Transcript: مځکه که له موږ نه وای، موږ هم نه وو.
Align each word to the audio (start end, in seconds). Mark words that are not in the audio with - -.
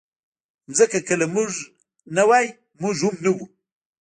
مځکه 0.67 0.99
که 1.07 1.13
له 1.21 1.27
موږ 1.35 1.51
نه 2.15 2.23
وای، 2.29 2.45
موږ 2.81 2.95
هم 3.05 3.15
نه 3.25 3.31
وو. 3.35 3.45